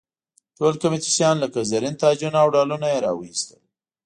ټول 0.57 0.73
قیمتي 0.81 1.09
شیان 1.15 1.35
لکه 1.43 1.59
زرین 1.71 1.95
تاجونه 2.01 2.37
او 2.43 2.47
ډالونه 2.55 2.87
یې 2.93 2.99
را 3.05 3.11
واېستل. 3.15 3.61